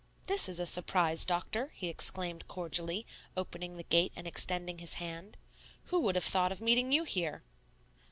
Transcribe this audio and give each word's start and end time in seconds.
"This 0.25 0.49
is 0.49 0.59
a 0.59 0.65
surprise, 0.65 1.25
Doctor," 1.25 1.69
he 1.75 1.87
exclaimed 1.87 2.47
cordially, 2.47 3.05
opening 3.37 3.77
the 3.77 3.83
gate 3.83 4.11
and 4.15 4.25
extending 4.25 4.79
his 4.79 4.95
hand. 4.95 5.37
"Who 5.91 5.99
would 5.99 6.15
have 6.15 6.23
thought 6.23 6.51
of 6.51 6.59
meeting 6.59 6.91
you 6.91 7.03
here?" 7.03 7.43